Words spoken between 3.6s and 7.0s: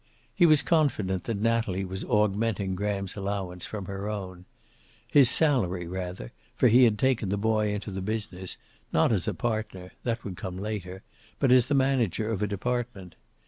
from her own. His salary, rather, for he had